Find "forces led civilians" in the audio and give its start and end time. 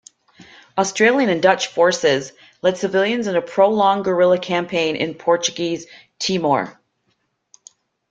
1.67-3.27